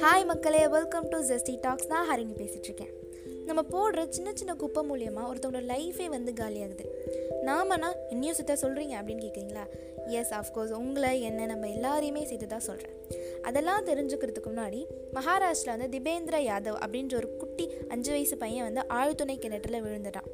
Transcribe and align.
Hi 0.00 0.24
மக்களே. 0.24 0.68
Welcome 0.68 1.08
to 1.08 1.18
zesty 1.18 1.58
tax 1.60 1.86
தான் 1.86 2.06
ஹரிணி 2.10 2.34
பேசிகிட்ருக்கேன் 2.36 2.92
நம்ம 3.44 3.62
போடுற 3.70 4.08
சின்ன 4.08 4.30
சின்ன 4.34 4.54
குப்பை 4.54 4.82
மூலியமாக 4.90 5.34
ஒருத்தவங்களோட 5.34 5.66
லைஃபே 5.72 6.06
வந்து 6.06 6.32
காலியாகுது. 6.32 6.84
நாமனா 7.46 7.90
என்னையும் 8.08 8.34
சுத்த 8.34 8.54
சொல்கிறீங்க 8.54 8.94
அப்படின்னு 9.00 9.24
கேட்குறீங்களா 9.26 9.64
எஸ் 10.06 10.34
ஆஃப்கோர்ஸ் 10.34 10.72
உங்களை 10.72 11.22
என்ன 11.22 11.46
நம்ம 11.46 11.66
எல்லாரையுமே 11.66 12.24
சேர்த்து 12.24 12.46
தான் 12.46 12.66
சொல்கிறேன் 12.70 12.96
அதெல்லாம் 13.42 13.86
தெரிஞ்சுக்கிறதுக்கு 13.86 14.52
முன்னாடி 14.54 14.86
மகாராஷ்டிரா 15.14 15.76
வந்து 15.76 15.98
திபேந்திர 15.98 16.38
யாதவ் 16.38 16.82
அப்படின்ற 16.86 17.14
ஒரு 17.14 17.36
குட்டி 17.36 17.74
அஞ்சு 17.88 18.10
வயசு 18.10 18.36
பையன் 18.36 18.72
வந்து 18.72 18.94
ஆழ்துணை 18.94 19.38
கிணற்றில் 19.38 19.82
விழுந்துட்டான். 19.82 20.30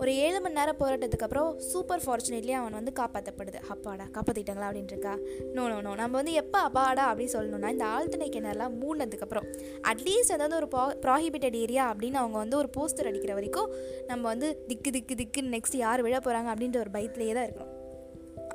ஒரு 0.00 0.16
ஏழு 0.16 0.40
மணி 0.40 0.54
நேரம் 0.54 0.78
போராட்டத்துக்கு 0.78 1.22
அப்புறம் 1.22 1.58
சூப்பர் 1.60 2.02
ஃபார்ச்சுனேட்லி 2.04 2.50
அவன் 2.50 2.72
வந்து 2.72 2.92
காப்பாற்றப்படுது 2.98 3.58
அப்பாடா 3.68 4.04
காப்பாற்றிட்டாங்களா 4.12 4.68
அப்படின்ட்டுருக்கா 4.68 5.12
நோ 5.52 5.68
நோ 5.68 5.80
நோ 5.80 5.94
நம்ம 5.94 6.16
வந்து 6.16 6.32
எப்போ 6.32 6.58
அப்பாடா 6.58 7.14
அப்படின்னு 7.14 7.34
சொல்லணும்னா 7.34 7.68
இந்த 7.68 7.86
ஆழ்துணை 7.86 8.28
கிணறுலாம் 8.28 8.76
மூடினதுக்கப்புறம் 8.80 9.46
அட்லீஸ்ட் 9.88 10.32
ஏதாவது 10.32 10.56
ஒரு 10.56 10.68
ப்ரா 10.68 10.84
ப்ராஹிபிட்டட் 11.00 11.56
ஏரியா 11.56 11.94
அப்படின்னு 11.94 12.14
அவங்க 12.14 12.38
வந்து 12.38 12.56
ஒரு 12.56 12.70
போஸ்டர் 12.76 13.06
அடிக்கிற 13.06 13.34
வரைக்கும் 13.34 13.70
நம்ம 14.06 14.28
வந்து 14.28 14.64
திக்கு 14.66 14.90
திக்கு 14.90 15.14
திக்குன்னு 15.14 15.54
நெக்ஸ்ட் 15.56 15.76
யார் 15.76 16.02
விழ 16.02 16.18
போகிறாங்க 16.18 16.52
அப்படின்ற 16.54 16.78
ஒரு 16.78 16.90
பயத்திலேயே 16.92 17.34
தான் 17.34 17.46
இருக்கணும். 17.46 17.76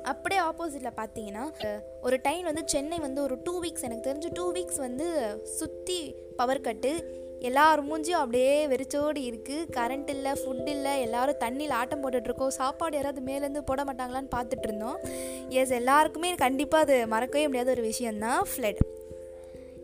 அப்படியே 0.02 0.40
ஆப்போசிட்டில் 0.40 0.96
பார்த்தீங்கன்னா 0.96 1.44
ஒரு 2.02 2.18
டைம் 2.22 2.44
வந்து 2.44 2.62
சென்னை 2.66 2.98
வந்து 2.98 3.22
ஒரு 3.22 3.38
டூ 3.44 3.62
வீக்ஸ் 3.62 3.82
எனக்கு 3.82 4.10
தெரிஞ்சு 4.10 4.30
டூ 4.32 4.52
வீக்ஸ் 4.52 4.78
வந்து 4.78 5.06
சுற்றி 5.44 6.14
பவர் 6.36 6.60
கட்டு 6.60 6.90
எல்லார் 7.40 7.84
மூஞ்சியும் 7.84 8.22
அப்படியே 8.22 8.66
வெறிச்சோடி 8.66 9.30
இருக்குது 9.30 9.68
கரண்ட் 9.76 10.08
இல்லை 10.08 10.32
ஃபுட் 10.32 10.68
இல்லை 10.68 11.00
எல்லோரும் 11.00 11.40
தண்ணியில் 11.40 11.70
ஆட்டம் 11.70 12.02
போட்டுட்ருக்கோம் 12.02 12.56
சாப்பாடு 12.60 12.96
யாராவது 12.96 13.24
மேலேருந்து 13.26 13.58
போட 13.58 13.84
மாட்டாங்களான்னு 13.84 14.34
பார்த்துட்டு 14.36 14.62
இருந்தோம். 14.62 14.98
எஸ் 15.48 15.70
எல்லாருக்குமே 15.70 16.34
கண்டிப்பாக 16.34 16.84
அது 16.84 17.06
மறக்கவே 17.06 17.46
முடியாத 17.46 17.70
ஒரு 17.70 17.82
விஷயந்தான் 17.82 18.46
ஃப்ளட் 18.56 18.78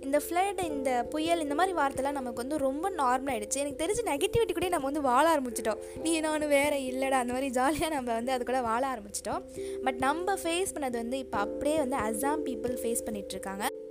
இந்த 0.01 0.21
ஃப்ளட் 0.29 0.65
இந்த 0.65 1.07
புயல் 1.11 1.41
இந்த 1.41 1.55
மாதிரி 1.55 1.77
வார்த்தைலாம் 1.79 2.19
நமக்கு 2.19 2.43
வந்து 2.43 2.59
ரொம்ப 2.59 2.91
நார்மல் 2.91 3.33
ஆகிடுச்சு 3.33 3.63
எனக்கு 3.63 3.85
தெரிஞ்ச 3.85 4.03
நெகட்டிவிட்டி 4.09 4.53
கூட 4.53 4.69
நம்ம 4.69 4.85
வந்து 4.85 5.01
வாழ 5.01 5.37
ஆரம்பிச்சிட்டோம். 5.37 5.77
நீ 6.03 6.21
நான் 6.21 6.49
வேறு 6.49 6.77
இல்லைடா 6.77 7.19
அந்த 7.23 7.33
மாதிரி 7.33 7.51
ஜாலியாக 7.51 7.95
நம்ம 7.95 8.13
வந்து 8.13 8.33
அது 8.33 8.45
கூட 8.45 8.61
வாழ 8.61 8.87
ஆரம்பிச்சிட்டோம். 8.95 9.43
பட் 9.83 9.95
நம்ம 9.95 10.35
ஃபேஸ் 10.35 10.75
பண்ணது 10.75 10.91
வந்து 10.91 11.19
இப்போ 11.19 11.39
அப்படியே 11.39 11.77
வந்து 11.77 11.97
அசாம் 11.97 12.45
பீப்புள் 12.45 12.77
ஃபேஸ் 12.83 13.07
பண்ணிகிட்ருக்காங்க 13.07 13.82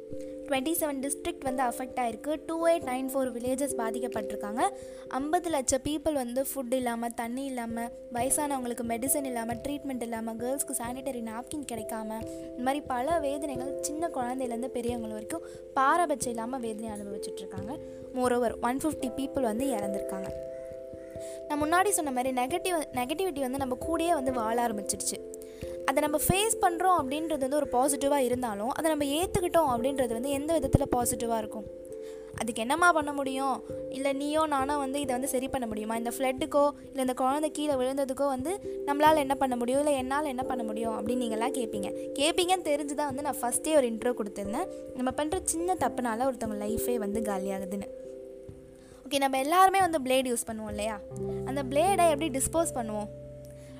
டுவெண்ட்டி 0.51 0.71
செவன் 0.79 0.97
டிஸ்ட்ரிக்ட் 1.03 1.45
வந்து 1.47 1.61
அஃபெக்ட் 1.63 1.99
ஆகிருக்கு 2.03 2.31
two 2.47 2.67
eight 2.67 2.85
nine 2.89 3.09
four 3.11 3.29
villages 3.35 3.75
பாதிக்கப்பட்டிருக்காங்க. 3.81 4.61
ஐம்பது 5.07 5.49
லட்சம் 5.49 5.83
பீப்புள் 5.85 6.13
வந்து 6.13 6.45
ஃபுட் 6.49 6.73
இல்லாமல் 6.79 7.13
தண்ணி 7.13 7.45
இல்லாமல் 7.45 7.87
வயசானவங்களுக்கு 8.15 8.85
மெடிசன் 8.91 9.27
இல்லாமல் 9.29 9.59
ட்ரீட்மெண்ட் 9.67 10.03
இல்லாமல் 10.07 10.37
கேர்ள்ஸ்க்கு 10.41 10.75
சானிடரி 10.81 11.21
நாப்கின் 11.29 11.65
கிடைக்காம 11.71 12.19
இந்த 12.49 12.63
மாதிரி 12.67 12.81
பல 12.93 13.19
வேதனைகள் 13.19 13.71
சின்ன 13.81 14.09
குழந்தையிலேருந்து 14.17 14.71
பெரியவங்க 14.77 15.13
வரைக்கும் 15.13 15.47
பாரபட்சம் 15.73 16.33
இல்லாமல் 16.35 16.59
வேதனை 16.59 16.89
அனுபவிச்சுட்ருக்காங்க. 16.97 17.71
மோரோவர் 18.19 18.59
ஒன் 18.69 18.81
ஃபிஃப்டி 18.83 19.11
பீப்புள் 19.19 19.49
வந்து 19.51 19.67
இறந்துருக்காங்க. 19.77 20.29
நான் 21.47 21.61
முன்னாடி 21.63 21.89
சொன்ன 21.89 22.11
மாதிரி 22.11 22.31
நெகட்டிவ் 22.41 22.77
நெகட்டிவிட்டி 22.99 23.39
வந்து 23.39 23.63
நம்ம 23.63 23.77
கூடயே 23.87 24.13
வந்து 24.19 24.31
வாழ 24.33 24.55
ஆரம்பிச்சிருச்சு 24.67 25.17
அதை 25.91 26.01
நம்ம 26.07 26.17
ஃபேஸ் 26.25 26.55
பண்ணுறோம் 26.63 26.97
அப்படின்றது 27.01 27.43
வந்து 27.47 27.61
ஒரு 27.61 27.69
பாசிட்டிவாக 27.77 28.27
இருந்தாலும் 28.29 28.73
அதை 28.77 28.87
நம்ம 28.91 29.05
ஏற்றுக்கிட்டோம் 29.19 29.71
அப்படின்றது 29.75 30.13
வந்து 30.17 30.29
எந்த 30.29 30.51
விதத்தில் 30.57 30.91
பாசிட்டிவாக 30.95 31.41
இருக்கும்? 31.43 31.65
அதுக்கு 32.41 32.61
என்னம்மா 32.61 32.89
பண்ண 32.97 33.11
முடியும்? 33.13 33.55
இல்லை 33.89 34.11
நீயோ 34.13 34.45
நானோ 34.53 34.77
வந்து 34.77 35.01
இதை 35.01 35.11
வந்து 35.15 35.31
சரி 35.33 35.47
பண்ண 35.47 35.65
முடியுமா? 35.67 35.95
இந்த 36.01 36.11
ஃப்ளட்டுக்கோ 36.17 36.63
இல்லை 36.89 37.01
இந்த 37.05 37.13
குழந்தை 37.13 37.51
கீழே 37.51 37.73
விழுந்ததுக்கோ 37.73 38.27
வந்து 38.35 38.51
நம்மளால் 38.87 39.21
என்ன 39.25 39.35
பண்ண 39.35 39.55
முடியும்? 39.55 39.81
இல்லை 39.83 39.95
என்னால் 40.01 40.31
என்ன 40.33 40.43
பண்ண 40.43 40.63
முடியும்? 40.63 40.95
அப்படின்னு 40.97 41.23
நீங்களாம் 41.25 41.57
கேட்பீங்க 41.57 41.89
கேட்பீங்கன்னு 42.19 42.67
தெரிஞ்சு 42.71 42.95
தான் 42.99 43.11
வந்து 43.11 43.25
நான் 43.27 43.39
ஃபஸ்ட்டே 43.41 43.75
ஒரு 43.79 43.87
இன்ட்ரோ 43.91 44.13
கொடுத்துருந்தேன். 44.19 44.69
நம்ம 44.99 45.13
பண்ணுற 45.19 45.39
சின்ன 45.53 45.75
தப்புனால 45.85 46.27
ஒருத்தவங்க 46.29 46.59
லைஃபே 46.65 46.97
வந்து 47.05 47.21
காலியாகுதுன்னு. 47.29 47.89
ஓகே 49.05 49.19
நம்ம 49.25 49.37
எல்லாருமே 49.45 49.79
வந்து 49.79 49.99
பிளேட் 50.07 50.29
யூஸ் 50.31 50.47
பண்ணுவோம் 50.49 50.73
இல்லையா? 50.75 50.97
அந்த 51.45 51.63
பிளேடை 51.63 52.05
எப்படி 52.13 52.29
டிஸ்போஸ் 52.39 52.77
பண்ணுவோம்? 52.79 53.09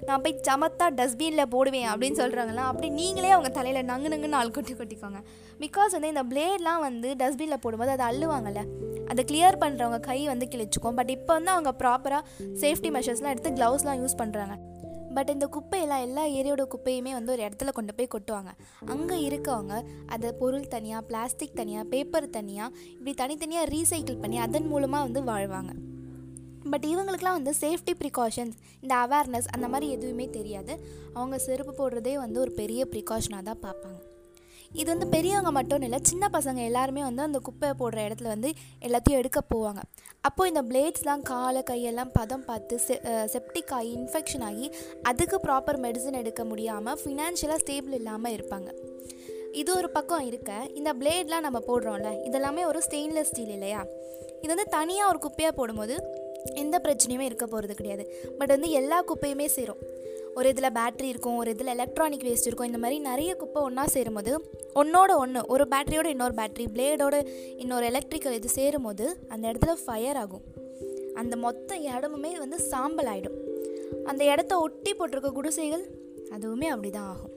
நான் 0.08 0.24
போய் 0.24 0.40
சமத்தா 0.48 0.86
டஸ்ட்பினில் 1.00 1.52
போடுவேன் 1.54 1.90
அப்படின்னு 1.92 2.20
சொல்கிறாங்களா 2.22 2.64
அப்படி 2.70 2.88
நீங்களே 3.00 3.30
அவங்க 3.36 3.50
தலையில் 3.58 3.88
நங்கு 3.92 4.12
நங்குன்னு 4.14 4.40
ஆள் 4.40 4.56
கொட்டி 4.58 4.74
கொட்டிக்கோங்க. 4.80 5.20
பிகாஸ் 5.64 5.96
வந்து 5.96 6.12
இந்த 6.14 6.24
பிளேட்லாம் 6.32 6.82
வந்து 6.88 7.10
டஸ்ட்பினில் 7.22 7.62
போடும்போது 7.66 7.94
அதை 7.96 8.06
அள்ளுவாங்கல்ல 8.10 8.64
அதை 9.12 9.22
கிளியர் 9.30 9.62
பண்ணுறவங்க 9.64 10.00
கை 10.10 10.20
வந்து 10.34 10.46
கிழிச்சிக்கும். 10.54 10.98
பட் 11.00 11.12
இப்போ 11.18 11.32
வந்து 11.38 11.52
அவங்க 11.56 11.72
ப்ராப்பராக 11.82 12.24
சேஃப்டி 12.64 12.92
மெஷர்ஸ்லாம் 12.98 13.34
எடுத்து 13.36 13.52
க்ளவுஸ்லாம் 13.60 14.02
யூஸ் 14.04 14.20
பண்ணுறாங்க 14.24 14.58
பட் 15.16 15.32
இந்த 15.34 15.46
குப்பையெல்லாம் 15.56 16.04
எல்லா 16.08 16.24
ஏரியோட 16.40 16.64
குப்பையுமே 16.74 17.12
வந்து 17.18 17.32
ஒரு 17.34 17.42
இடத்துல 17.48 17.72
கொண்டு 17.78 17.94
போய் 17.96 18.12
கொட்டுவாங்க. 18.14 18.52
அங்கே 18.94 19.18
இருக்கவங்க 19.30 19.76
அதை 20.16 20.30
பொருள் 20.42 20.70
தனியாக 20.76 21.02
பிளாஸ்டிக் 21.10 21.58
தனியாக 21.62 21.86
பேப்பர் 21.94 22.30
தனியாக 22.38 22.76
இப்படி 22.98 23.14
தனித்தனியாக 23.24 23.72
ரீசைக்கிள் 23.76 24.22
பண்ணி 24.26 24.40
அதன் 24.48 24.70
மூலமாக 24.74 25.08
வந்து 25.08 25.24
வாழ்வாங்க. 25.32 25.74
பட் 26.72 26.86
இவங்களுக்குலாம் 26.92 27.40
வந்து 27.40 27.54
சேஃப்டி 27.64 27.94
ப்ரிகாஷன்ஸ் 28.02 28.56
இந்த 28.84 28.94
அவேர்னஸ் 29.06 29.50
அந்த 29.56 29.68
மாதிரி 29.68 29.88
எதுவுமே 29.96 30.30
தெரியாது. 30.38 30.74
அவங்க 31.18 31.38
செருப்பு 31.48 31.74
போடுறதே 31.80 32.16
வந்து 32.24 32.40
ஒரு 32.40 32.52
பெரிய 32.62 32.82
ப்ரிகாஷனாக 32.94 33.44
தான் 33.50 33.62
பார்ப்பாங்க. 33.68 34.00
இது 34.80 34.88
வந்து 34.94 35.08
பெரியவங்க 35.14 35.52
மட்டும் 35.58 35.84
இல்லை 35.86 36.00
சின்ன 36.10 36.26
பசங்க 36.36 36.60
எல்லாருமே 36.68 37.02
வந்து 37.08 37.22
அந்த 37.28 37.40
குப்பையை 37.48 37.74
போடுற 37.80 38.00
இடத்துல 38.08 38.30
வந்து 38.34 38.50
எல்லாத்தையும் 38.86 39.20
எடுக்க 39.22 39.40
போவாங்க. 39.54 39.82
அப்போது 40.28 40.50
இந்த 40.52 40.62
பிளேட்ஸ்லாம் 40.70 41.24
காலை 41.32 41.62
கையெல்லாம் 41.72 42.12
பதம் 42.20 42.46
பார்த்து 42.50 42.76
செ 42.86 42.96
செப்டிக் 43.34 43.74
ஆகி 43.78 43.92
இன்ஃபெக்ஷன் 44.00 44.46
ஆகி 44.50 44.68
அதுக்கு 45.12 45.40
ப்ராப்பர் 45.48 45.80
மெடிசன் 45.86 46.20
எடுக்க 46.22 46.44
முடியாமல் 46.52 47.00
ஃபினான்ஷியலாக 47.04 47.62
ஸ்டேபிள் 47.64 47.98
இல்லாமல் 48.00 48.36
இருப்பாங்க. 48.38 48.70
இது 49.62 49.70
ஒரு 49.80 49.90
பக்கம் 49.98 50.26
இருக்க 50.30 50.52
இந்த 50.80 50.94
பிளேட்லாம் 51.00 51.46
நம்ம 51.48 51.62
போடுறோம்ல 51.70 52.12
இதெல்லாமே 52.28 52.64
ஒரு 52.72 52.82
ஸ்டெயின்லெஸ் 52.88 53.32
ஸ்டீல் 53.32 53.56
இல்லையா? 53.58 53.82
இது 54.42 54.52
வந்து 54.56 54.68
தனியாக 54.78 55.10
ஒரு 55.12 55.20
குப்பையாக 55.26 55.54
போடும்போது 55.58 55.96
எந்த 56.46 56.82
பிரச்சனையுமே 56.84 57.20
இருக்க 57.20 57.46
போகிறது 57.46 57.76
கிடையாது. 57.76 58.32
பட் 58.38 58.48
வந்து 58.48 58.70
எல்லா 58.70 59.04
குப்பையுமே 59.04 59.46
சேரும். 59.46 59.78
ஒரு 60.36 60.50
இதில் 60.50 60.74
பேட்ரி 60.74 61.04
இருக்கும் 61.04 61.38
ஒரு 61.38 61.52
இதில் 61.52 61.68
எலக்ட்ரானிக் 61.68 62.22
வேஸ்ட் 62.22 62.46
இருக்கும். 62.46 62.66
இந்த 62.66 62.78
மாதிரி 62.78 63.00
நிறைய 63.00 63.36
குப்பை 63.36 63.64
ஒன்றா 63.64 63.86
சேரும்போது 63.86 64.50
ஒன்றோட 64.76 65.16
ஒன்று 65.16 65.46
ஒரு 65.48 65.68
பேட்டரியோட 65.72 66.06
இன்னொரு 66.06 66.34
பேட்ரி 66.34 66.66
பிளேடோட 66.74 67.28
இன்னொரு 67.58 67.86
எலக்ட்ரிக்கல் 67.86 68.34
இது 68.34 68.50
சேரும்போது 68.50 69.18
அந்த 69.28 69.52
இடத்துல 69.52 69.74
ஃபயர் 69.86 70.16
ஆகும். 70.16 70.42
அந்த 71.14 71.36
மொத்த 71.36 71.76
இடமுமே 71.76 72.38
வந்து 72.38 72.60
சாம்பல் 72.60 73.06
ஆகிடும் 73.06 73.38
அந்த 74.04 74.24
இடத்த 74.24 74.60
ஒட்டி 74.60 74.96
போட்டிருக்க 74.96 75.32
குடிசைகள் 75.32 75.84
அதுவுமே 76.30 76.66
அப்படி 76.66 76.90
தான் 76.90 77.08
ஆகும். 77.08 77.32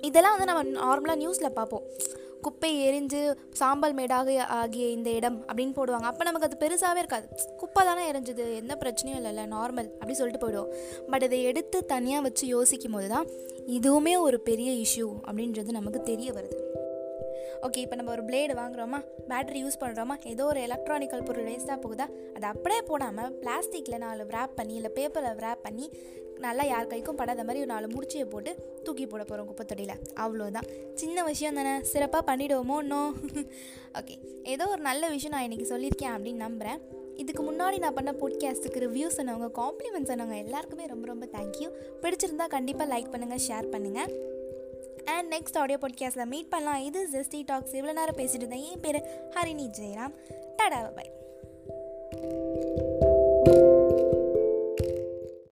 இதெல்லாம் 0.00 0.38
வந்து 0.38 0.52
நம்ம 0.52 0.96
நார்மலாக 0.96 1.18
நியூஸில் 1.18 1.48
பார்ப்போம். 1.48 1.82
குப்பை 2.48 2.72
எரிஞ்சு 2.88 3.22
சாம்பல் 3.60 3.96
மேடாக 3.98 4.36
ஆகிய 4.58 4.84
இந்த 4.96 5.10
இடம் 5.18 5.38
அப்படின்னு 5.48 5.74
போடுவாங்க. 5.78 6.08
அப்போ 6.10 6.24
நமக்கு 6.28 6.48
அது 6.48 6.62
பெருசாகவே 6.64 7.02
இருக்காது. 7.04 7.26
குப்பை 7.62 7.82
தானே 7.88 8.04
எரிஞ்சுது 8.12 8.44
எந்த 8.62 8.74
பிரச்சனையும் 8.82 9.18
இல்லைல்ல 9.20 9.44
நார்மல் 9.56 9.90
அப்படி 10.00 10.14
சொல்லிட்டு 10.20 10.42
போயிடுவோம். 10.44 10.72
பட் 11.10 11.26
இதை 11.28 11.40
எடுத்து 11.50 11.78
தனியாக 11.94 12.26
வச்சு 12.26 12.46
யோசிக்கும் 12.56 12.96
போது 12.96 13.08
தான் 13.14 13.28
இதுவுமே 13.78 14.14
ஒரு 14.26 14.40
பெரிய 14.48 14.70
இஷ்யூ 14.84 15.08
அப்படின்றது 15.28 15.78
நமக்கு 15.78 16.02
தெரிய 16.10 16.30
வருது. 16.38 16.58
ஓகே 17.62 17.76
இப்போ 17.76 17.96
நம்ம 17.96 18.10
ஒரு 18.10 18.22
பிளேடு 18.22 18.54
வாங்குகிறோமா 18.54 19.04
பேட்டரி 19.28 19.62
யூஸ் 19.62 19.80
பண்ணுறோமா 19.80 20.24
ஏதோ 20.24 20.44
ஒரு 20.44 20.60
எலக்ட்ரானிக்கல் 20.60 21.24
பொருள் 21.24 21.44
வேஸ்ட்டாக 21.44 21.80
போகுதா? 21.80 22.06
அதை 22.34 22.48
அப்படியே 22.48 22.82
போடாமல் 22.82 23.38
பிளாஸ்டிக்கில் 23.40 23.96
நாலு 23.96 24.24
ரேப் 24.24 24.54
பண்ணி 24.54 24.74
இல்லை 24.74 24.90
பேப்பரில் 24.94 25.30
ரேப் 25.30 25.62
பண்ணி 25.62 25.90
நல்லா 26.36 26.64
யார் 26.64 26.86
கைக்கும் 26.86 27.16
படாத 27.16 27.40
மாதிரி 27.40 27.58
ஒரு 27.58 27.66
நாலு 27.66 27.88
முடிச்சியை 27.88 28.26
போட்டு 28.26 28.56
தூக்கி 28.82 29.06
போட 29.06 29.24
போகிறோம் 29.24 29.48
குப்பைத்தொடியில் 29.48 29.94
அவ்வளோதான் 30.14 30.94
சின்ன 30.94 31.24
விஷயம் 31.24 31.54
தானே. 31.54 31.82
சிறப்பாக 31.82 32.36
பண்ணிவிடுவோமோ 32.36 32.78
இன்னும்? 32.78 33.16
ஓகே 33.98 34.44
ஏதோ 34.44 34.66
ஒரு 34.66 34.80
நல்ல 34.80 35.08
விஷயம் 35.08 35.38
நான் 35.38 35.50
இன்றைக்கி 35.50 35.64
சொல்லியிருக்கேன் 35.64 36.14
அப்படின்னு 36.18 36.36
நம்புகிறேன் 36.36 36.80
இதுக்கு 37.16 37.42
முன்னாடி 37.42 37.78
நான் 37.78 37.94
பண்ண 37.94 38.12
போட்காஸ்ட்டுக்கு 38.12 38.82
ரிவ்யூஸ் 38.86 39.16
சொன்னவங்க 39.16 39.50
காம்ப்ளிமெண்ட்ஸ் 39.54 40.10
சொன்னவங்க 40.10 40.36
எல்லாருக்குமே 40.36 40.86
ரொம்ப 40.86 41.06
ரொம்ப 41.06 41.26
தேங்க்யூ 41.26 41.70
பிடிச்சிருந்தா 42.02 42.48
கண்டிப்பாக 42.48 42.98
லைக் 42.98 43.12
பண்ணுங்கள் 43.12 43.44
ஷேர் 43.48 43.66
பண்ணுங்கள் 43.70 44.36
அண்ட் 45.04 45.34
நெக்ஸ்ட் 45.34 45.58
ஆடியோ 45.58 45.78
பாட்காஸ்ட்டில் 45.80 46.24
மீட் 46.24 46.48
பண்ணலாம். 46.48 46.82
இது 46.82 47.08
ஜெஸ்டி 47.12 47.42
டாக்ஸ் 47.44 47.74
இவ்வளோ 47.74 47.92
நேரம் 47.92 48.16
பேசிட்டு 48.16 48.34
இருந்தேன். 48.34 48.64
என் 48.72 48.80
பேர் 48.80 49.02
ஹரிணி 49.30 49.70
ஜெயராம். 49.80 50.14
டடா 50.56 50.94
பாய் 50.94 51.16